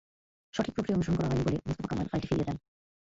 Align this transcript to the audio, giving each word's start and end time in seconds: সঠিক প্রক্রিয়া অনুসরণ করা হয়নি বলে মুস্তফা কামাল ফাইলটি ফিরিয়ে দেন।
সঠিক 0.53 0.73
প্রক্রিয়া 0.73 0.97
অনুসরণ 0.97 1.15
করা 1.17 1.29
হয়নি 1.29 1.43
বলে 1.45 1.57
মুস্তফা 1.67 1.89
কামাল 1.89 2.07
ফাইলটি 2.07 2.27
ফিরিয়ে 2.27 2.47
দেন। 2.47 2.57